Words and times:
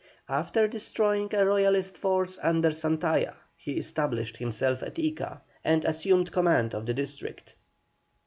After 0.29 0.67
destroying 0.67 1.29
a 1.35 1.45
Royalist 1.45 1.95
force 1.95 2.39
under 2.41 2.69
Santalla, 2.71 3.35
he 3.55 3.73
established 3.73 4.37
himself 4.37 4.81
at 4.81 4.95
Ica 4.95 5.41
and 5.63 5.85
assumed 5.85 6.31
command 6.31 6.73
of 6.73 6.87
the 6.87 6.93
district. 6.95 7.53